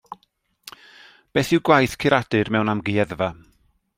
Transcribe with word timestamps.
Beth 1.35 1.51
yw 1.57 1.61
gwaith 1.69 1.95
curadur 2.05 2.51
mewn 2.57 2.71
amgueddfa? 2.75 3.29